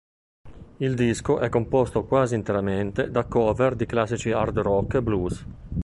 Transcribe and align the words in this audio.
Il 0.77 0.95
disco 0.95 1.37
è 1.37 1.49
composto 1.49 2.05
quasi 2.05 2.33
interamente 2.33 3.11
da 3.11 3.25
cover 3.25 3.75
di 3.75 3.85
classici 3.85 4.31
hard 4.31 4.57
rock 4.57 4.95
e 4.95 5.01
blues. 5.03 5.45